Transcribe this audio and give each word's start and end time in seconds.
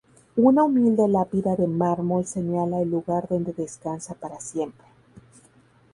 Una 0.37 0.63
humilde 0.63 1.07
lápida 1.07 1.55
de 1.55 1.67
mármol 1.67 2.25
señala 2.25 2.81
el 2.81 2.89
lugar 2.89 3.27
donde 3.29 3.53
descansa 3.53 4.15
para 4.15 4.39
siempre. 4.39 4.87